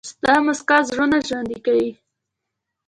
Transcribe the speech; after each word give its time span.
•ستا 0.11 0.33
موسکا 0.45 0.77
زړونه 0.89 1.17
ژوندي 1.27 1.57
کوي. 1.65 1.89